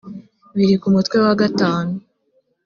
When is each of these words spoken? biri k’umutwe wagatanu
biri 0.55 0.75
k’umutwe 0.81 1.15
wagatanu 1.25 1.93